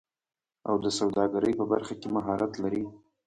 او 0.69 0.75
د 0.83 0.85
سوداګرۍ 0.99 1.53
په 1.59 1.65
برخه 1.71 1.93
کې 2.01 2.07
مهارت 2.15 2.51
لري 2.63 2.83